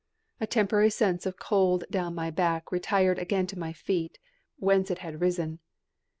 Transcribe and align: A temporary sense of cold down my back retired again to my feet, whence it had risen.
A 0.39 0.47
temporary 0.47 0.89
sense 0.89 1.27
of 1.27 1.37
cold 1.37 1.83
down 1.91 2.15
my 2.15 2.31
back 2.31 2.71
retired 2.71 3.19
again 3.19 3.45
to 3.45 3.59
my 3.59 3.71
feet, 3.71 4.17
whence 4.57 4.89
it 4.89 4.97
had 4.97 5.21
risen. 5.21 5.59